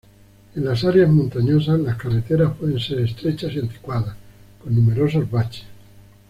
[0.55, 4.15] En las áreas montañosas, las carreteras pueden ser estrechas y anticuadas
[4.63, 5.65] con numerosos baches.